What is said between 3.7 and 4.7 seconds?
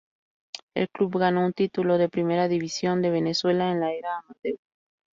la era amateur.